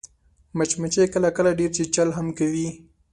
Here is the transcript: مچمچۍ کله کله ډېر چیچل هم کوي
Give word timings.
مچمچۍ 0.57 1.05
کله 1.13 1.29
کله 1.37 1.51
ډېر 1.59 1.71
چیچل 1.75 2.09
هم 2.17 2.27
کوي 2.37 2.67